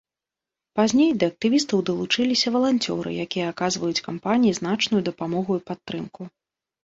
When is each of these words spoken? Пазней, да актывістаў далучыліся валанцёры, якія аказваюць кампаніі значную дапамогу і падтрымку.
Пазней, 0.77 1.11
да 1.23 1.27
актывістаў 1.31 1.81
далучыліся 1.89 2.53
валанцёры, 2.55 3.09
якія 3.25 3.45
аказваюць 3.53 4.03
кампаніі 4.07 4.57
значную 4.61 5.01
дапамогу 5.11 5.51
і 5.61 5.65
падтрымку. 5.69 6.21